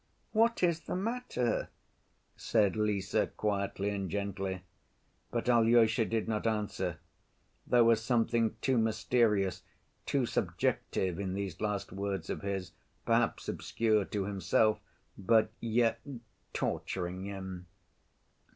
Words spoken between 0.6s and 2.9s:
is the matter?" said